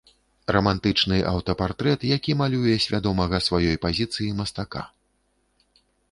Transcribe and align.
Рамантычны 0.55 1.17
аўтапартрэт, 1.31 2.05
які 2.17 2.31
малюе 2.39 2.77
свядомага 2.85 3.37
сваёй 3.49 3.77
пазіцыі 3.85 4.31
мастака. 4.41 4.83